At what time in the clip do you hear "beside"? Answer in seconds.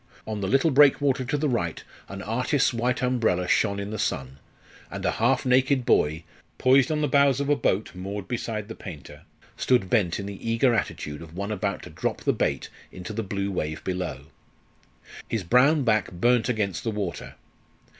8.27-8.67